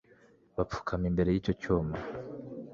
[0.55, 1.95] bapfukama imbere y'icyo cyuma